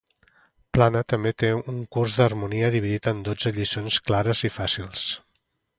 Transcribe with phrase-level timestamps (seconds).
[0.77, 5.11] Plane, també té un curs d'harmonia dividit en dotze lliçons clares i fàcils.